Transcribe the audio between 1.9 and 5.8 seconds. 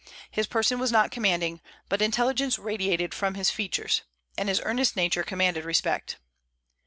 intelligence radiated from his features, and his earnest nature commanded